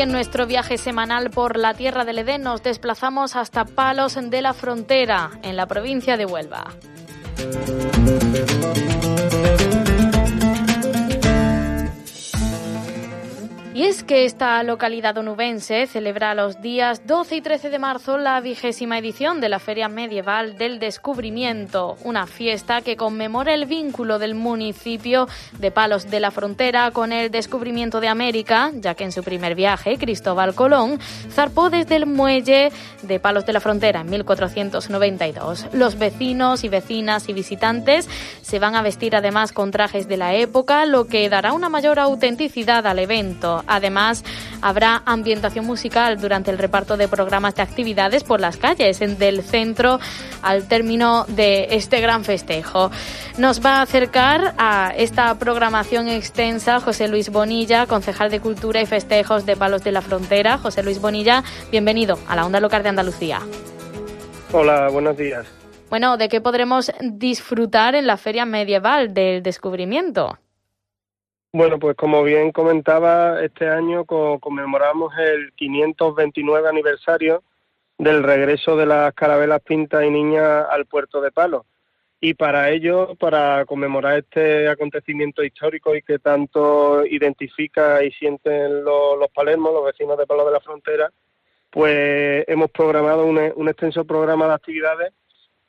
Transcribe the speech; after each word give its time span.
En 0.00 0.10
nuestro 0.10 0.46
viaje 0.46 0.78
semanal 0.78 1.30
por 1.30 1.58
la 1.58 1.74
tierra 1.74 2.04
del 2.04 2.20
Edén 2.20 2.42
nos 2.42 2.62
desplazamos 2.62 3.36
hasta 3.36 3.64
Palos 3.64 4.18
de 4.20 4.40
la 4.40 4.54
Frontera, 4.54 5.32
en 5.42 5.56
la 5.56 5.66
provincia 5.66 6.16
de 6.16 6.24
Huelva. 6.24 6.72
Es 13.84 14.04
que 14.04 14.24
esta 14.24 14.62
localidad 14.62 15.18
onubense 15.18 15.88
celebra 15.88 16.36
los 16.36 16.62
días 16.62 17.04
12 17.04 17.34
y 17.34 17.40
13 17.40 17.68
de 17.68 17.80
marzo 17.80 18.16
la 18.16 18.40
vigésima 18.40 18.96
edición 18.96 19.40
de 19.40 19.48
la 19.48 19.58
Feria 19.58 19.88
Medieval 19.88 20.56
del 20.56 20.78
Descubrimiento, 20.78 21.96
una 22.04 22.28
fiesta 22.28 22.82
que 22.82 22.96
conmemora 22.96 23.54
el 23.54 23.66
vínculo 23.66 24.20
del 24.20 24.36
municipio 24.36 25.26
de 25.58 25.72
Palos 25.72 26.08
de 26.08 26.20
la 26.20 26.30
Frontera 26.30 26.92
con 26.92 27.12
el 27.12 27.32
descubrimiento 27.32 28.00
de 28.00 28.06
América, 28.06 28.70
ya 28.72 28.94
que 28.94 29.02
en 29.02 29.10
su 29.10 29.24
primer 29.24 29.56
viaje 29.56 29.98
Cristóbal 29.98 30.54
Colón 30.54 31.00
zarpó 31.32 31.68
desde 31.68 31.96
el 31.96 32.06
muelle 32.06 32.70
de 33.02 33.18
Palos 33.18 33.46
de 33.46 33.52
la 33.52 33.58
Frontera 33.58 34.02
en 34.02 34.10
1492. 34.10 35.66
Los 35.72 35.98
vecinos 35.98 36.62
y 36.62 36.68
vecinas 36.68 37.28
y 37.28 37.32
visitantes 37.32 38.08
se 38.42 38.60
van 38.60 38.76
a 38.76 38.82
vestir 38.82 39.16
además 39.16 39.50
con 39.50 39.72
trajes 39.72 40.06
de 40.06 40.18
la 40.18 40.36
época, 40.36 40.86
lo 40.86 41.08
que 41.08 41.28
dará 41.28 41.52
una 41.52 41.68
mayor 41.68 41.98
autenticidad 41.98 42.86
al 42.86 43.00
evento. 43.00 43.64
Además, 43.72 44.24
habrá 44.60 45.02
ambientación 45.06 45.64
musical 45.64 46.20
durante 46.20 46.50
el 46.50 46.58
reparto 46.58 46.96
de 46.96 47.08
programas 47.08 47.54
de 47.54 47.62
actividades 47.62 48.22
por 48.22 48.40
las 48.40 48.56
calles 48.56 48.98
del 48.98 49.42
centro 49.42 49.98
al 50.42 50.68
término 50.68 51.24
de 51.28 51.68
este 51.70 52.00
gran 52.00 52.24
festejo. 52.24 52.90
Nos 53.38 53.64
va 53.64 53.78
a 53.78 53.82
acercar 53.82 54.54
a 54.58 54.92
esta 54.96 55.38
programación 55.38 56.08
extensa 56.08 56.80
José 56.80 57.08
Luis 57.08 57.30
Bonilla, 57.30 57.86
concejal 57.86 58.30
de 58.30 58.40
Cultura 58.40 58.82
y 58.82 58.86
Festejos 58.86 59.46
de 59.46 59.56
Palos 59.56 59.82
de 59.82 59.92
la 59.92 60.02
Frontera. 60.02 60.58
José 60.58 60.82
Luis 60.82 61.00
Bonilla, 61.00 61.42
bienvenido 61.70 62.18
a 62.28 62.36
la 62.36 62.44
Onda 62.44 62.60
Local 62.60 62.82
de 62.82 62.90
Andalucía. 62.90 63.40
Hola, 64.52 64.88
buenos 64.90 65.16
días. 65.16 65.46
Bueno, 65.88 66.16
¿de 66.16 66.28
qué 66.28 66.40
podremos 66.40 66.92
disfrutar 67.00 67.94
en 67.94 68.06
la 68.06 68.16
Feria 68.16 68.44
Medieval 68.44 69.14
del 69.14 69.42
Descubrimiento? 69.42 70.38
Bueno, 71.54 71.78
pues 71.78 71.96
como 71.96 72.22
bien 72.22 72.50
comentaba, 72.50 73.42
este 73.44 73.68
año 73.68 74.06
conmemoramos 74.06 75.12
el 75.18 75.52
529 75.52 76.66
aniversario 76.66 77.42
del 77.98 78.22
regreso 78.22 78.74
de 78.74 78.86
las 78.86 79.12
carabelas 79.12 79.60
pintas 79.60 80.02
y 80.02 80.08
niñas 80.10 80.66
al 80.70 80.86
puerto 80.86 81.20
de 81.20 81.30
Palos. 81.30 81.66
Y 82.22 82.32
para 82.32 82.70
ello, 82.70 83.16
para 83.16 83.66
conmemorar 83.66 84.20
este 84.20 84.66
acontecimiento 84.66 85.44
histórico 85.44 85.94
y 85.94 86.00
que 86.00 86.18
tanto 86.18 87.04
identifica 87.04 88.02
y 88.02 88.10
sienten 88.12 88.82
los, 88.82 89.18
los 89.18 89.28
palermos, 89.28 89.74
los 89.74 89.84
vecinos 89.84 90.16
de 90.16 90.26
Palos 90.26 90.46
de 90.46 90.52
la 90.52 90.60
Frontera, 90.60 91.12
pues 91.68 92.46
hemos 92.48 92.70
programado 92.70 93.26
un, 93.26 93.38
un 93.56 93.68
extenso 93.68 94.06
programa 94.06 94.46
de 94.46 94.54
actividades 94.54 95.12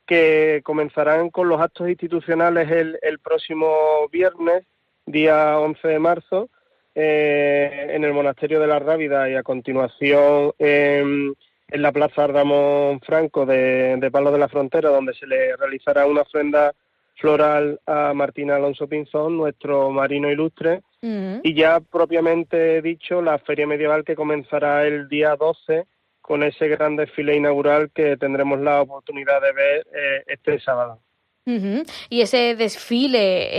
que 0.06 0.62
comenzarán 0.64 1.30
con 1.30 1.50
los 1.50 1.60
actos 1.60 1.90
institucionales 1.90 2.72
el, 2.72 3.00
el 3.02 3.20
próximo 3.20 4.08
viernes 4.10 4.64
día 5.06 5.60
11 5.60 5.88
de 5.88 6.00
marzo, 6.00 6.50
eh, 6.96 7.88
en 7.90 8.04
el 8.04 8.14
Monasterio 8.14 8.60
de 8.60 8.68
la 8.68 8.80
Rábida 8.80 9.30
y 9.30 9.36
a 9.36 9.44
continuación 9.44 10.54
en, 10.60 11.34
la 11.70 11.92
Plaza 11.92 12.26
Ardamón 12.26 13.02
Franco 13.02 13.46
de, 13.46 13.98
de 13.98 14.12
Palo 14.12 14.32
de 14.32 14.38
la 14.38 14.48
Frontera, 14.48 14.90
donde 14.90 15.14
se 15.16 15.26
le 15.26 15.56
realizará 15.56 16.06
una 16.06 16.22
ofrenda 16.22 16.74
floral 17.16 17.80
a 17.86 18.14
Martín 18.14 18.52
Alonso 18.52 18.88
Pinzón, 18.88 19.38
nuestro 19.38 19.90
marino 19.92 20.30
ilustre, 20.30 20.82
y 21.02 21.54
ya 21.54 21.82
propiamente 21.82 22.82
dicho, 22.82 23.22
la 23.22 23.38
feria 23.40 23.68
medieval 23.68 24.06
que 24.06 24.16
comenzará 24.16 24.86
el 24.86 25.10
día 25.10 25.36
12 25.36 25.86
con 26.22 26.44
ese 26.44 26.70
gran 26.70 26.96
desfile 26.96 27.36
inaugural 27.36 27.92
que 27.92 28.16
tendremos 28.16 28.60
la 28.62 28.82
oportunidad 28.82 29.42
de 29.42 29.52
ver 29.52 29.88
eh, 29.94 30.24
este 30.28 30.60
sábado. 30.62 31.00
Y 31.46 32.22
ese 32.22 32.56
desfile, 32.56 33.50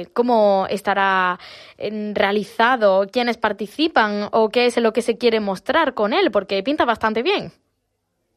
eh, 0.00 0.06
¿cómo 0.14 0.66
estará 0.70 1.38
realizado? 1.78 3.06
¿Quiénes 3.12 3.36
participan? 3.36 4.28
¿O 4.32 4.48
qué 4.48 4.66
es 4.66 4.78
lo 4.78 4.92
que 4.92 5.02
se 5.02 5.18
quiere 5.18 5.40
mostrar 5.40 5.92
con 5.92 6.14
él? 6.14 6.30
Porque 6.30 6.62
pinta 6.62 6.84
bastante 6.84 7.22
bien. 7.22 7.52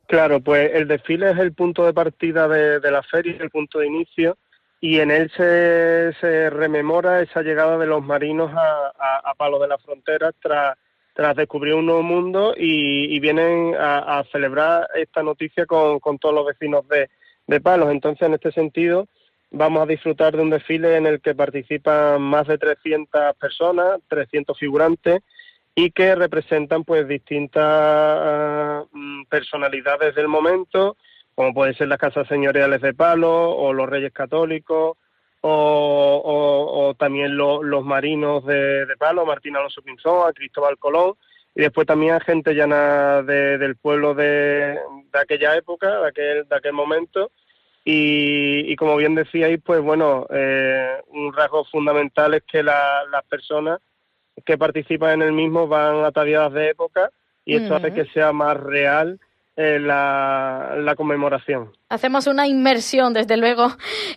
Claro, 0.08 0.42
pues 0.42 0.72
el 0.74 0.88
desfile 0.88 1.32
es 1.32 1.38
el 1.38 1.54
punto 1.54 1.86
de 1.86 1.94
partida 1.94 2.48
de, 2.48 2.92
la 2.92 3.04
feria, 3.04 3.38
el 3.40 3.50
punto 3.50 3.80
de 3.80 3.88
inicio, 3.88 4.38
y 4.80 5.00
en 5.00 5.12
él 5.12 5.32
se, 5.36 6.50
rememora 6.50 7.22
esa 7.22 7.42
llegada 7.42 7.78
de 7.78 7.88
los 7.88 8.04
marinos 8.04 8.52
a, 8.54 9.34
Palo 9.38 9.60
de 9.60 9.68
la 9.68 9.78
Frontera 9.78 10.32
tras, 10.42 10.78
tras 11.14 11.36
descubrir 11.36 11.76
un 11.76 11.86
nuevo 11.86 12.04
mundo 12.04 12.54
y, 12.58 13.20
vienen 13.20 13.76
a, 13.78 14.24
celebrar 14.32 14.88
esta 14.96 15.24
noticia 15.24 15.66
con 15.66 16.20
todos 16.20 16.34
los 16.34 16.46
vecinos 16.46 16.88
de, 16.88 17.10
de 17.48 17.62
palos. 17.62 17.92
Entonces, 17.92 18.28
en 18.28 18.34
este 18.34 18.52
sentido, 18.52 19.08
vamos 19.52 19.84
a 19.84 19.86
disfrutar 19.86 20.36
de 20.36 20.42
un 20.42 20.50
desfile 20.50 20.98
en 20.98 21.08
el 21.08 21.22
que 21.22 21.34
participan 21.34 22.22
más 22.22 22.48
de 22.48 22.58
300 22.58 23.36
personas, 23.38 24.00
300 24.08 24.58
figurantes 24.58 25.22
y 25.74 25.92
que 25.92 26.16
representan 26.16 26.84
pues 26.84 27.08
distintas 27.08 28.86
mm, 28.92 29.24
personalidades 29.26 30.16
del 30.16 30.28
momento, 30.28 30.98
como 31.36 31.54
pueden 31.54 31.76
ser 31.76 31.88
las 31.88 32.00
casas 32.00 32.28
señoriales 32.28 32.82
de 32.82 32.94
Palo 32.94 33.52
o 33.52 33.74
los 33.74 33.88
reyes 33.88 34.12
católicos 34.12 34.98
o, 35.42 36.96
también 36.98 37.38
los 37.38 37.86
marinos 37.86 38.44
de, 38.46 38.88
Palo, 38.98 39.26
Martín 39.26 39.56
Alonso 39.56 39.82
Pinzón, 39.82 40.28
a 40.28 40.34
Cristóbal 40.34 40.78
Colón 40.78 41.14
y 41.58 41.62
después 41.62 41.88
también 41.88 42.14
a 42.14 42.20
gente 42.20 42.54
llana 42.54 43.24
del 43.24 43.78
pueblo 43.78 44.14
de, 44.14 44.78
aquella 45.12 45.58
época, 45.58 46.02
de 46.02 46.08
aquel, 46.08 46.48
de 46.48 46.56
aquel 46.56 46.74
momento. 46.74 47.32
Y, 47.84 48.76
como 48.76 48.96
bien 48.96 49.16
decíais, 49.16 49.60
pues 49.66 49.82
bueno, 49.82 50.28
eh, 50.30 51.02
un 51.08 51.34
rasgo 51.34 51.66
fundamental 51.66 52.36
es 52.36 52.44
que 52.44 52.62
las 52.62 53.24
personas 53.28 53.80
que 54.46 54.56
participan 54.56 55.14
en 55.14 55.30
el 55.30 55.34
mismo 55.34 55.68
van 55.68 56.06
ataviadas 56.06 56.54
de 56.54 56.70
época 56.70 57.10
y 57.44 57.56
esto 57.56 57.76
hace 57.76 57.92
que 57.92 58.06
sea 58.06 58.32
más 58.34 58.56
real 58.58 59.20
eh, 59.58 59.80
la 59.80 60.94
conmemoración. 60.96 61.72
Hacemos 61.90 62.28
una 62.28 62.48
inmersión, 62.48 63.14
desde 63.14 63.38
luego, 63.38 63.70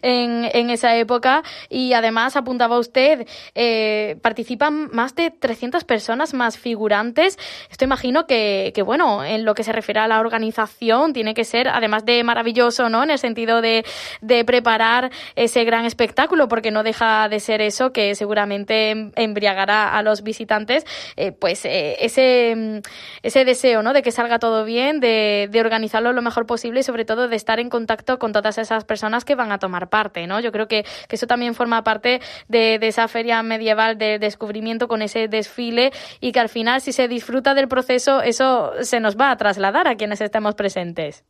en, 0.02 0.48
en 0.52 0.70
esa 0.70 0.96
época 0.96 1.44
y 1.68 1.92
además, 1.92 2.34
apuntaba 2.34 2.80
usted, 2.80 3.28
eh, 3.54 4.16
participan 4.22 4.90
más 4.92 5.14
de 5.14 5.30
300 5.30 5.84
personas 5.84 6.34
más 6.34 6.58
figurantes. 6.58 7.38
Esto 7.70 7.84
imagino 7.84 8.26
que, 8.26 8.72
que, 8.74 8.82
bueno, 8.82 9.22
en 9.22 9.44
lo 9.44 9.54
que 9.54 9.62
se 9.62 9.70
refiere 9.70 10.00
a 10.00 10.08
la 10.08 10.18
organización, 10.18 11.12
tiene 11.12 11.32
que 11.32 11.44
ser, 11.44 11.68
además 11.68 12.04
de 12.04 12.24
maravilloso, 12.24 12.88
¿no? 12.88 13.04
En 13.04 13.10
el 13.10 13.18
sentido 13.18 13.60
de, 13.60 13.84
de 14.20 14.44
preparar 14.44 15.12
ese 15.36 15.62
gran 15.62 15.84
espectáculo, 15.84 16.48
porque 16.48 16.72
no 16.72 16.82
deja 16.82 17.28
de 17.28 17.38
ser 17.38 17.60
eso 17.60 17.92
que 17.92 18.16
seguramente 18.16 19.12
embriagará 19.14 19.96
a 19.96 20.02
los 20.02 20.24
visitantes, 20.24 20.84
eh, 21.16 21.30
pues 21.30 21.64
eh, 21.64 21.98
ese, 22.00 22.82
ese 23.22 23.44
deseo, 23.44 23.84
¿no? 23.84 23.92
De 23.92 24.02
que 24.02 24.10
salga 24.10 24.40
todo 24.40 24.64
bien, 24.64 24.98
de, 24.98 25.29
de 25.50 25.60
organizarlo 25.60 26.12
lo 26.12 26.22
mejor 26.22 26.46
posible 26.46 26.80
y 26.80 26.82
sobre 26.82 27.04
todo 27.04 27.28
de 27.28 27.36
estar 27.36 27.60
en 27.60 27.70
contacto 27.70 28.18
con 28.18 28.32
todas 28.32 28.58
esas 28.58 28.84
personas 28.84 29.24
que 29.24 29.34
van 29.34 29.52
a 29.52 29.58
tomar 29.58 29.88
parte, 29.88 30.26
¿no? 30.26 30.40
Yo 30.40 30.52
creo 30.52 30.68
que, 30.68 30.84
eso 31.10 31.26
también 31.26 31.54
forma 31.54 31.82
parte 31.82 32.20
de, 32.48 32.78
esa 32.82 33.08
feria 33.08 33.42
medieval 33.42 33.98
de 33.98 34.18
descubrimiento 34.18 34.88
con 34.88 35.02
ese 35.02 35.28
desfile 35.28 35.90
y 36.20 36.32
que 36.32 36.40
al 36.40 36.48
final, 36.48 36.80
si 36.80 36.92
se 36.92 37.08
disfruta 37.08 37.54
del 37.54 37.68
proceso, 37.68 38.22
eso 38.22 38.72
se 38.82 39.00
nos 39.00 39.16
va 39.16 39.30
a 39.30 39.36
trasladar 39.36 39.86
a 39.88 39.96
quienes 39.96 40.20
estemos 40.20 40.54
presentes. 40.54 41.24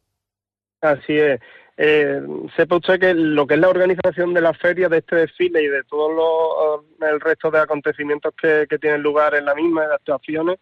Así 0.80 1.16
es. 1.18 1.40
Eh, 1.76 2.20
sepa 2.56 2.76
usted 2.76 3.00
que 3.00 3.14
lo 3.14 3.46
que 3.46 3.54
es 3.54 3.60
la 3.60 3.70
organización 3.70 4.34
de 4.34 4.42
la 4.42 4.52
feria, 4.52 4.88
de 4.88 4.98
este 4.98 5.16
desfile 5.16 5.62
y 5.62 5.66
de 5.66 5.82
todo 5.84 6.84
el 7.00 7.20
resto 7.20 7.50
de 7.50 7.58
acontecimientos 7.58 8.34
que, 8.40 8.66
que 8.68 8.78
tienen 8.78 9.02
lugar 9.02 9.34
en 9.34 9.46
la 9.46 9.54
misma, 9.54 9.86
de 9.86 9.94
actuaciones, 9.94 10.58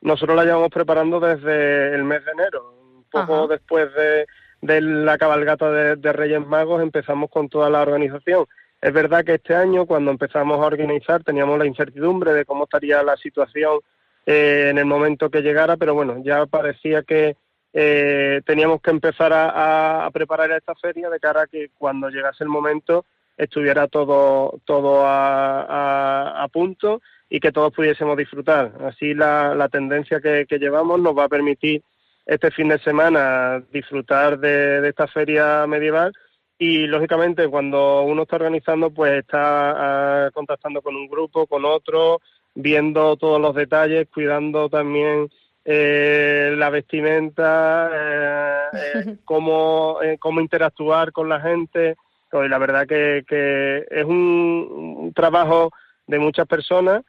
nosotros 0.00 0.36
la 0.36 0.44
llevamos 0.44 0.70
preparando 0.70 1.20
desde 1.20 1.94
el 1.94 2.04
mes 2.04 2.24
de 2.24 2.32
enero, 2.32 2.74
un 2.96 3.04
poco 3.10 3.48
después 3.48 3.88
de, 3.94 4.80
la 4.80 5.18
cabalgata 5.18 5.70
de, 5.70 6.12
Reyes 6.12 6.46
Magos 6.46 6.82
empezamos 6.82 7.30
con 7.30 7.48
toda 7.48 7.70
la 7.70 7.82
organización. 7.82 8.46
Es 8.80 8.92
verdad 8.92 9.24
que 9.24 9.34
este 9.34 9.54
año, 9.54 9.86
cuando 9.86 10.10
empezamos 10.10 10.58
a 10.58 10.66
organizar, 10.66 11.24
teníamos 11.24 11.58
la 11.58 11.66
incertidumbre 11.66 12.32
de 12.32 12.44
cómo 12.44 12.64
estaría 12.64 13.02
la 13.02 13.16
situación 13.16 13.80
eh, 14.24 14.68
en 14.70 14.78
el 14.78 14.84
momento 14.84 15.30
que 15.30 15.42
llegara, 15.42 15.76
pero 15.76 15.94
bueno, 15.94 16.22
ya 16.22 16.46
parecía 16.46 17.02
que 17.02 17.36
eh, 17.72 18.40
teníamos 18.46 18.80
que 18.80 18.90
empezar 18.90 19.32
a, 19.32 20.08
preparar 20.12 20.50
esta 20.52 20.74
feria 20.74 21.10
de 21.10 21.20
cara 21.20 21.42
a 21.42 21.46
que 21.46 21.70
cuando 21.76 22.08
llegase 22.08 22.44
el 22.44 22.50
momento 22.50 23.04
estuviera 23.38 23.86
todo, 23.86 24.60
todo 24.64 25.02
a, 25.06 26.46
punto 26.52 27.00
y 27.30 27.40
que 27.40 27.52
todos 27.52 27.72
pudiésemos 27.72 28.16
disfrutar. 28.16 28.72
Así 28.84 29.14
la, 29.14 29.68
tendencia 29.70 30.20
que, 30.20 30.46
llevamos 30.58 31.00
nos 31.00 31.16
va 31.16 31.24
a 31.24 31.28
permitir 31.28 31.82
este 32.26 32.50
fin 32.50 32.68
de 32.68 32.78
semana 32.80 33.62
disfrutar 33.72 34.38
de, 34.38 34.86
esta 34.86 35.06
feria 35.06 35.66
medieval 35.66 36.12
y 36.58 36.86
lógicamente 36.86 37.48
cuando 37.48 38.02
uno 38.02 38.22
está 38.22 38.36
organizando 38.36 38.90
pues 38.90 39.20
está 39.20 40.26
ah, 40.26 40.30
contactando 40.32 40.82
con 40.82 40.96
un 40.96 41.08
grupo, 41.08 41.46
con 41.46 41.64
otro, 41.64 42.20
viendo 42.54 43.16
todos 43.16 43.40
los 43.40 43.54
detalles, 43.54 44.08
cuidando 44.12 44.68
también 44.68 45.30
eh, 45.64 46.54
la 46.56 46.70
vestimenta, 46.70 47.90
eh, 47.92 48.62
eh, 48.72 49.16
cómo, 49.24 49.98
cómo 50.18 50.40
interactuar 50.40 51.12
con 51.12 51.28
la 51.28 51.40
gente. 51.40 51.96
Pues 52.30 52.50
la 52.50 52.58
verdad 52.58 52.86
que, 52.86 53.24
que 53.26 53.86
es 53.90 54.04
un, 54.04 55.12
trabajo 55.14 55.70
de 56.06 56.18
muchas 56.18 56.46
personas 56.46 57.02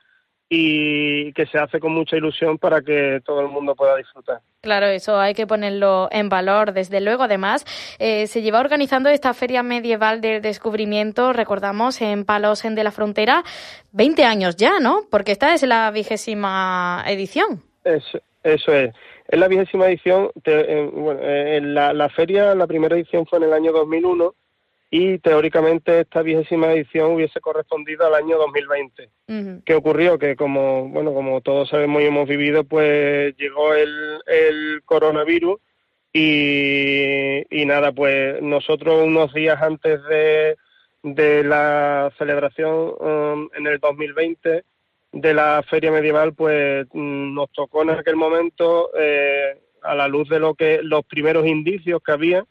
y 0.52 1.32
que 1.34 1.46
se 1.46 1.60
hace 1.60 1.80
con 1.80 1.94
mucha 1.94 2.18
ilusión 2.18 2.58
para 2.58 2.82
que 2.82 3.22
todo 3.24 3.42
el 3.42 3.50
mundo 3.50 3.76
pueda 3.76 3.96
disfrutar. 3.96 4.40
Claro, 4.62 4.88
eso 4.88 5.20
hay 5.20 5.36
que 5.36 5.46
ponerlo 5.46 6.10
en 6.12 6.28
valor, 6.28 6.74
desde 6.74 7.02
luego. 7.02 7.24
Además, 7.24 7.66
se 8.00 8.42
lleva 8.42 8.60
organizando 8.60 9.10
esta 9.10 9.36
Feria 9.36 9.62
Medieval 9.62 10.22
del 10.22 10.42
Descubrimiento, 10.42 11.34
recordamos, 11.34 12.02
en 12.02 12.26
Palos 12.26 12.66
en 12.66 12.74
de 12.74 12.84
la 12.84 12.92
Frontera, 12.92 13.44
20 13.92 14.26
años 14.26 14.56
ya, 14.56 14.80
¿no? 14.80 15.02
Porque 15.12 15.34
esta 15.34 15.54
es 15.54 15.62
la 15.62 15.92
vigésima 15.92 17.04
edición. 17.08 17.62
Eso 18.44 18.74
es. 18.74 18.94
Es 19.28 19.40
la 19.40 19.48
vigésima 19.48 19.88
edición. 19.88 20.32
Eh, 20.44 20.90
bueno, 20.92 21.20
eh, 21.22 21.58
en 21.58 21.74
la, 21.74 22.10
feria, 22.10 22.56
la 22.56 22.68
primera 22.68 22.96
edición 22.96 23.26
fue 23.26 23.38
en 23.40 23.46
el 23.46 23.54
año 23.54 23.72
2001 23.72 24.34
y 24.92 25.20
teóricamente 25.20 26.00
esta 26.02 26.22
vigésima 26.22 26.72
edición 26.72 27.14
hubiese 27.14 27.40
correspondido 27.40 28.08
al 28.08 28.16
año 28.16 28.38
2020. 28.38 29.10
¿Qué 29.64 29.76
ocurrió? 29.76 30.18
Que 30.18 30.36
como 30.36 30.90
bueno 30.90 31.14
como 31.14 31.42
todos 31.42 31.70
sabemos 31.70 32.02
y 32.02 32.06
hemos 32.06 32.28
vivido, 32.28 32.64
pues 32.64 33.36
llegó 33.38 33.74
el, 33.76 34.20
el 34.26 34.82
coronavirus 34.86 35.60
y, 36.12 37.44
y 37.50 37.66
nada, 37.66 37.92
pues 37.92 38.42
nosotros 38.42 39.06
unos 39.06 39.32
días 39.34 39.62
antes 39.62 40.04
de, 40.06 40.58
de 41.04 41.44
la 41.44 42.12
celebración 42.18 42.94
um, 43.00 43.50
en 43.56 43.68
el 43.68 43.78
2020 43.80 44.64
de 45.12 45.34
la 45.34 45.64
feria 45.70 45.92
medieval, 45.92 46.34
pues 46.34 46.88
mm, 46.94 47.34
nos 47.34 47.52
tocó 47.52 47.84
en 47.84 47.92
aquel 47.92 48.16
momento, 48.16 48.92
eh, 48.98 49.60
a 49.82 49.96
la 49.96 50.08
luz 50.08 50.28
de 50.30 50.40
lo 50.40 50.56
que 50.56 50.82
los 50.84 51.06
primeros 51.06 51.46
indicios 51.48 52.02
que 52.04 52.12
había, 52.12 52.44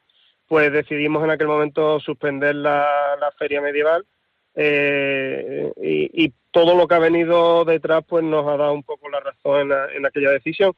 pues 0.49 0.73
decidimos 0.73 1.23
en 1.23 1.31
aquel 1.31 1.47
momento 1.47 2.01
suspender 2.01 2.57
la, 2.57 2.87
feria 3.39 3.61
medieval 3.61 4.05
eh, 4.55 5.71
y, 5.81 6.33
todo 6.51 6.75
lo 6.75 6.89
que 6.89 6.95
ha 6.95 6.99
venido 6.99 7.65
detrás, 7.67 8.03
pues 8.09 8.25
nos 8.25 8.49
ha 8.49 8.57
dado 8.57 8.73
un 8.73 8.83
poco 8.83 9.09
la 9.11 9.21
razón 9.21 9.71
en, 9.95 10.07
aquella 10.07 10.31
decisión. 10.31 10.73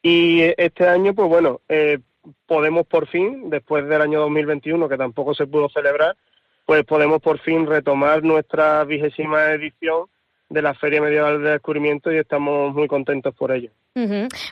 Y 0.00 0.40
este 0.56 0.86
año, 0.86 1.14
pues 1.14 1.28
bueno, 1.28 1.60
eh, 1.68 1.98
podemos 2.46 2.86
por 2.86 3.08
fin, 3.08 3.50
después 3.50 3.86
del 3.88 4.00
año 4.00 4.20
2021, 4.20 4.88
que 4.88 4.96
tampoco 4.96 5.34
se 5.34 5.46
pudo 5.46 5.68
celebrar, 5.68 6.16
pues 6.64 6.84
podemos 6.84 7.20
por 7.20 7.40
fin 7.40 7.66
retomar 7.66 8.22
nuestra 8.22 8.84
vigésima 8.84 9.50
edición 9.50 10.06
de 10.48 10.62
la 10.62 10.74
Feria 10.74 11.02
Medieval 11.02 11.42
de 11.42 11.50
Descubrimiento 11.50 12.12
y 12.12 12.18
estamos 12.18 12.72
muy 12.72 12.86
contentos 12.86 13.34
por 13.34 13.50
ello. 13.50 13.72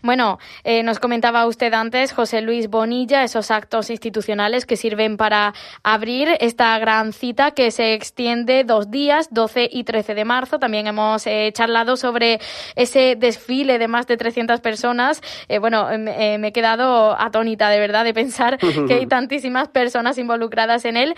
Bueno, 0.03 0.39
eh, 0.65 0.83
nos 0.83 0.99
comentaba 0.99 1.47
usted 1.47 1.73
antes, 1.75 2.13
José 2.13 2.41
Luis 2.41 2.69
Bonilla, 2.69 3.25
esos 3.25 3.51
actos 3.51 3.91
institucionales 3.91 4.65
que 4.65 4.77
sirven 4.77 5.19
para 5.19 5.53
abrir 5.83 6.29
esta 6.41 6.79
gran 6.79 7.13
cita 7.13 7.51
que 7.51 7.71
se 7.71 7.93
extiende 7.93 8.65
dos 8.65 8.91
días, 8.91 9.29
12 9.31 9.69
y 9.71 9.85
13 9.85 10.15
de 10.15 10.25
marzo. 10.25 10.59
También 10.59 10.87
hemos 10.87 11.27
eh, 11.27 11.51
charlado 11.53 11.97
sobre 11.97 12.41
ese 12.75 13.17
desfile 13.17 13.79
de 13.79 13.87
más 13.87 14.07
de 14.07 14.17
300 14.17 14.61
personas. 14.61 15.21
Eh, 15.49 15.59
bueno, 15.59 15.89
me 15.99 16.49
he 16.49 16.53
quedado 16.53 17.21
atónita 17.21 17.69
de 17.69 17.81
verdad 17.81 18.05
de 18.05 18.15
pensar 18.15 18.59
que 18.89 18.95
hay 18.95 19.07
tantísimas 19.07 19.69
personas 19.69 20.17
involucradas 20.17 20.87
en 20.87 20.97
él. 20.97 21.15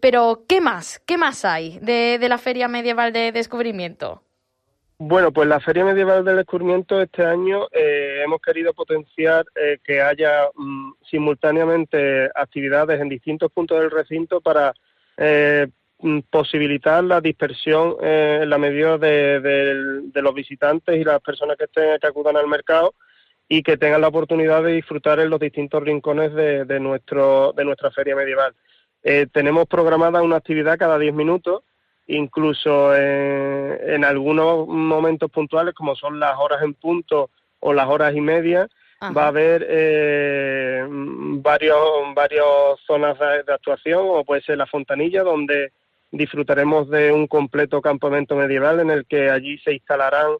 pero, 0.00 0.44
¿qué 0.48 0.60
más? 0.60 1.00
¿Qué 1.04 1.18
más 1.18 1.44
hay 1.44 1.78
de, 1.80 2.18
de 2.20 2.28
la 2.28 2.38
Feria 2.38 2.68
Medieval 2.68 3.12
de 3.12 3.32
Descubrimiento? 3.32 4.25
Bueno, 4.98 5.30
pues 5.30 5.46
la 5.46 5.60
Feria 5.60 5.84
Medieval 5.84 6.24
del 6.24 6.36
Descubrimiento 6.36 7.02
este 7.02 7.22
año 7.22 7.66
eh, 7.70 8.22
hemos 8.24 8.40
querido 8.40 8.72
potenciar 8.72 9.44
eh, 9.54 9.78
que 9.84 10.00
haya 10.00 10.48
mm, 10.54 10.92
simultáneamente 11.10 12.30
actividades 12.34 12.98
en 12.98 13.10
distintos 13.10 13.52
puntos 13.52 13.78
del 13.78 13.90
recinto 13.90 14.40
para 14.40 14.72
eh, 15.18 15.66
mm, 15.98 16.20
posibilitar 16.30 17.04
la 17.04 17.20
dispersión 17.20 17.96
en 18.00 18.48
la 18.48 18.56
medida 18.56 18.96
de, 18.96 20.10
los 20.14 20.34
visitantes 20.34 20.96
y 20.96 21.04
las 21.04 21.20
personas 21.20 21.58
que 21.58 21.64
estén 21.64 21.98
que 22.00 22.06
acudan 22.06 22.38
al 22.38 22.46
mercado 22.46 22.94
y 23.48 23.62
que 23.62 23.76
tengan 23.76 24.00
la 24.00 24.08
oportunidad 24.08 24.62
de 24.62 24.72
disfrutar 24.72 25.20
en 25.20 25.28
los 25.28 25.40
distintos 25.40 25.82
rincones 25.82 26.32
de, 26.34 26.80
nuestro 26.80 27.52
de 27.52 27.66
nuestra 27.66 27.90
feria 27.90 28.16
medieval. 28.16 28.54
tenemos 29.30 29.66
programada 29.66 30.22
una 30.22 30.36
actividad 30.36 30.78
cada 30.78 30.98
10 30.98 31.12
minutos 31.14 31.64
incluso 32.06 32.94
en, 32.94 34.04
algunos 34.04 34.66
momentos 34.68 35.30
puntuales, 35.30 35.74
como 35.74 35.96
son 35.96 36.20
las 36.20 36.36
horas 36.38 36.62
en 36.62 36.74
punto 36.74 37.30
o 37.60 37.72
las 37.72 37.88
horas 37.88 38.14
y 38.14 38.20
media, 38.20 38.68
va 39.16 39.24
a 39.24 39.28
haber 39.28 39.66
eh, 39.68 40.84
varios, 40.88 41.78
varias 42.14 42.44
zonas 42.86 43.18
de, 43.18 43.52
actuación, 43.52 44.02
o 44.04 44.24
puede 44.24 44.42
ser 44.42 44.58
la 44.58 44.66
fontanilla, 44.66 45.22
donde 45.22 45.72
disfrutaremos 46.10 46.88
de 46.88 47.12
un 47.12 47.26
completo 47.26 47.82
campamento 47.82 48.36
medieval 48.36 48.80
en 48.80 48.90
el 48.90 49.06
que 49.06 49.28
allí 49.28 49.58
se 49.58 49.74
instalarán 49.74 50.36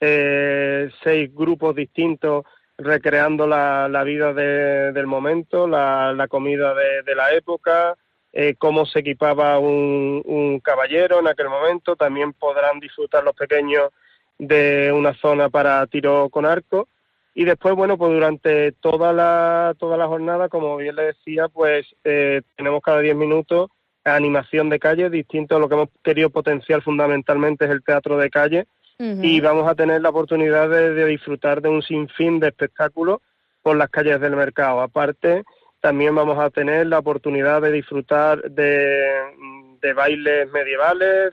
eh, 0.00 0.88
seis 1.02 1.34
grupos 1.34 1.74
distintos 1.74 2.46
recreando 2.78 3.48
la, 3.48 4.02
vida 4.04 4.32
del 4.32 5.06
momento, 5.08 5.66
la, 5.66 6.26
comida 6.30 6.74
de 6.74 7.14
la 7.16 7.32
época, 7.32 7.96
eh, 8.32 8.54
cómo 8.58 8.86
se 8.86 9.00
equipaba 9.00 9.58
un, 9.58 10.60
caballero 10.62 11.20
en 11.20 11.28
aquel 11.28 11.48
momento. 11.48 11.96
También 11.96 12.32
podrán 12.32 12.80
disfrutar 12.80 13.24
los 13.24 13.34
pequeños 13.34 13.90
de 14.38 14.92
una 14.92 15.14
zona 15.14 15.48
para 15.48 15.86
tiro 15.86 16.28
con 16.28 16.46
arco. 16.46 16.88
Y 17.34 17.44
después, 17.44 17.74
bueno, 17.74 17.96
pues 17.96 18.12
durante 18.12 18.72
toda 18.72 19.12
la, 19.12 19.74
toda 19.78 19.96
la 19.96 20.08
jornada, 20.08 20.48
como 20.48 20.76
bien 20.76 20.96
le 20.96 21.04
decía, 21.04 21.48
pues 21.48 21.86
eh, 22.04 22.42
tenemos 22.56 22.82
cada 22.82 23.00
10 23.00 23.16
minutos 23.16 23.70
animación 24.16 24.68
de 24.68 24.78
calle, 24.78 25.10
distinto 25.10 25.56
a 25.56 25.58
lo 25.58 25.68
que 25.68 25.74
hemos 25.74 25.88
querido 26.02 26.30
potenciar 26.30 26.82
fundamentalmente 26.82 27.64
es 27.64 27.70
el 27.70 27.82
teatro 27.82 28.16
de 28.18 28.30
calle. 28.30 28.66
Y 29.00 29.40
vamos 29.40 29.68
a 29.68 29.76
tener 29.76 30.00
la 30.00 30.08
oportunidad 30.08 30.68
de, 30.68 30.92
de 30.92 31.04
disfrutar 31.04 31.62
de 31.62 31.68
un 31.68 31.82
sinfín 31.82 32.40
de 32.40 32.48
espectáculos 32.48 33.20
por 33.62 33.76
las 33.76 33.90
calles 33.90 34.20
del 34.20 34.34
mercado. 34.34 34.80
Aparte, 34.80 35.44
también 35.80 36.14
vamos 36.14 36.38
a 36.38 36.50
tener 36.50 36.86
la 36.86 36.98
oportunidad 36.98 37.62
de 37.62 37.72
disfrutar 37.72 38.42
de, 38.50 39.92
bailes 39.94 40.50
medievales, 40.50 41.32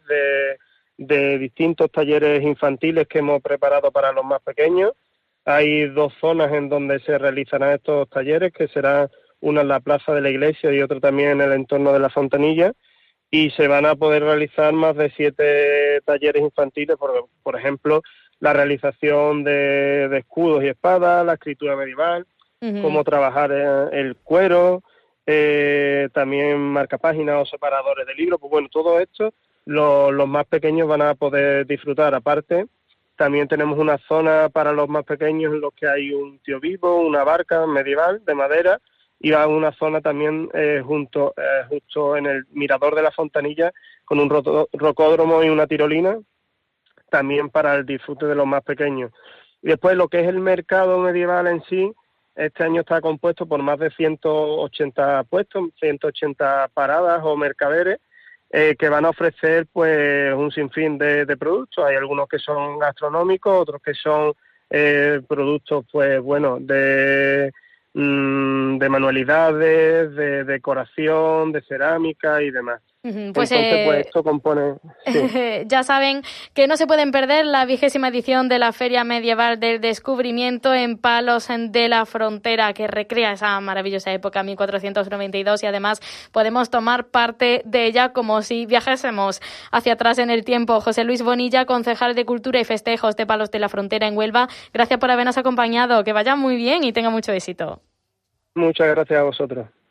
de, 0.98 1.38
distintos 1.40 1.92
talleres 1.92 2.44
infantiles 2.44 3.08
que 3.08 3.20
hemos 3.20 3.42
preparado 3.42 3.92
para 3.92 4.12
los 4.12 4.24
más 4.24 4.42
pequeños. 4.42 4.94
Hay 5.46 5.88
dos 5.90 6.14
zonas 6.20 6.52
en 6.54 6.70
donde 6.70 7.00
se 7.00 7.18
realizarán 7.18 7.74
estos 7.74 8.10
talleres, 8.10 8.52
que 8.54 8.68
será 8.68 9.10
una 9.42 9.62
en 9.62 9.68
la 9.68 9.80
plaza 9.80 10.14
de 10.14 10.22
la 10.22 10.30
iglesia 10.30 10.72
y 10.72 10.82
otra 10.82 11.00
también 11.00 11.32
en 11.32 11.42
el 11.42 11.52
entorno 11.52 11.92
de 11.94 12.00
la 12.00 12.10
fontanilla. 12.10 12.74
Y 13.30 13.50
se 13.52 13.68
van 13.68 13.86
a 13.86 13.96
poder 13.96 14.24
realizar 14.24 14.72
más 14.74 14.96
de 14.96 15.12
siete 15.12 16.02
talleres 16.06 16.42
infantiles, 16.42 16.96
por, 16.98 17.28
por 17.44 17.58
ejemplo, 17.58 18.02
la 18.40 18.54
realización 18.54 19.44
de 19.44 20.18
escudos 20.18 20.64
y 20.64 20.68
espadas, 20.68 21.26
la 21.26 21.34
escritura 21.34 21.76
medieval, 21.76 22.26
cómo 22.60 23.04
trabajar 23.04 23.52
el 23.52 24.16
cuero, 24.18 24.84
eh, 25.26 26.10
también 26.14 26.60
marcapáginas 26.60 27.42
o 27.42 27.46
separadores 27.46 28.06
de 28.08 28.16
libros. 28.16 28.40
Pues 28.40 28.52
bueno, 28.52 28.68
todo 28.72 29.00
esto 29.00 29.34
los 29.66 30.28
más 30.28 30.46
pequeños 30.46 30.88
van 30.88 31.02
a 31.02 31.16
poder 31.16 31.66
disfrutar. 31.66 32.14
Aparte, 32.14 32.68
también 33.16 33.48
tenemos 33.48 33.80
una 33.80 33.98
zona 34.08 34.50
para 34.50 34.72
los 34.72 34.88
más 34.88 35.06
pequeños 35.06 35.54
en 35.54 35.62
los 35.62 35.74
que 35.74 35.88
hay 35.88 36.12
un 36.12 36.40
tío 36.40 36.60
vivo, 36.60 37.02
una 37.02 37.24
barca 37.24 37.66
medieval 37.66 38.24
de 38.26 38.36
madera 38.36 38.80
y 39.20 39.32
una 39.32 39.72
zona 39.72 40.02
también 40.02 40.50
eh, 40.54 40.84
junto, 40.86 41.34
eh, 41.38 41.66
justo 41.70 42.18
en 42.18 42.26
el 42.26 42.46
mirador 42.52 42.96
de 42.96 43.02
la 43.02 43.12
fontanilla 43.12 43.72
con 44.04 44.20
un 44.20 44.30
rocódromo 44.30 45.44
y 45.44 45.50
una 45.50 45.68
tirolina 45.68 46.20
también 47.10 47.50
para 47.50 47.76
el 47.76 47.86
disfrute 47.86 48.26
de 48.26 48.36
los 48.36 48.46
más 48.46 48.62
pequeños. 48.64 49.12
Y 49.62 49.70
después 49.70 49.96
lo 49.96 50.10
que 50.10 50.20
es 50.20 50.28
el 50.28 50.40
mercado 50.40 51.00
medieval 51.00 51.48
en 51.48 51.64
sí, 51.64 51.92
este 52.36 52.64
año 52.64 52.82
está 52.82 53.00
compuesto 53.02 53.46
por 53.46 53.62
más 53.62 53.80
de 53.80 53.90
180 53.92 55.24
puestos, 55.26 55.70
180 55.80 56.70
paradas 56.74 57.22
o 57.24 57.38
mercaderes 57.38 58.00
eh, 58.52 58.76
que 58.78 58.90
van 58.90 59.06
a 59.06 59.10
ofrecer 59.10 59.68
pues 59.72 60.34
un 60.34 60.52
sinfín 60.52 60.98
de, 60.98 61.26
productos. 61.38 61.84
Hay 61.86 61.96
algunos 61.96 62.28
que 62.28 62.40
son 62.40 62.78
gastronómicos, 62.80 63.62
otros 63.62 63.82
que 63.82 63.94
son 63.94 64.34
eh, 64.70 65.22
productos 65.28 65.86
pues 65.92 66.22
bueno 66.22 66.58
de 66.60 67.52
mm, 67.94 68.78
de 68.78 68.90
manualidades, 68.90 70.14
de 70.16 70.44
decoración, 70.44 71.52
de 71.52 71.62
cerámica 71.62 72.42
y 72.42 72.52
demás. 72.52 72.82
Pues, 73.06 73.52
pues, 73.52 74.08
esto 74.08 74.24
compone. 74.24 74.78
ya 75.68 75.84
saben 75.84 76.24
que 76.56 76.66
no 76.66 76.76
se 76.76 76.88
pueden 76.88 77.12
perder 77.12 77.46
la 77.46 77.66
vigésima 77.66 78.08
edición 78.08 78.50
de 78.50 78.58
la 78.58 78.72
Feria 78.72 79.04
Medieval 79.04 79.60
del 79.60 79.80
Descubrimiento 79.80 80.74
en 80.74 80.98
Palos 80.98 81.48
de 81.48 81.88
la 81.88 82.08
Frontera, 82.08 82.74
que 82.74 82.88
recrea 82.88 83.34
esa 83.34 83.60
maravillosa 83.60 84.12
época 84.12 84.42
1492 84.42 85.62
y 85.62 85.68
además 85.68 86.02
podemos 86.32 86.72
tomar 86.72 87.06
parte 87.06 87.62
de 87.66 87.86
ella 87.86 88.12
como 88.12 88.42
si 88.42 88.66
viajásemos 88.66 89.40
hacia 89.72 89.94
atrás 89.94 90.18
en 90.18 90.32
el 90.32 90.44
tiempo. 90.44 90.82
José 90.82 91.04
Luis 91.04 91.22
Bonilla, 91.22 91.66
concejal 91.66 92.16
de 92.16 92.26
Cultura 92.26 92.60
y 92.60 92.64
Festejos 92.64 93.16
de 93.16 93.28
Palos 93.28 93.52
de 93.52 93.60
la 93.60 93.70
Frontera 93.70 94.08
en 94.08 94.18
Huelva, 94.18 94.48
gracias 94.74 95.00
por 95.00 95.12
habernos 95.12 95.38
acompañado. 95.38 96.04
Que 96.04 96.14
vaya 96.14 96.36
muy 96.36 96.56
bien 96.56 96.84
y 96.84 96.92
tenga 96.92 97.12
mucho 97.12 97.32
éxito. 97.34 97.82
Muchas 98.56 98.88
gracias 98.88 99.20
a 99.20 99.24
vosotros. 99.24 99.68